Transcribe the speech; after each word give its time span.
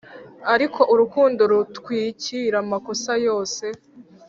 ariko 0.53 0.79
urukundo 0.93 1.41
rutwikira 1.51 2.55
amakosa 2.63 3.11
yose 3.25 3.65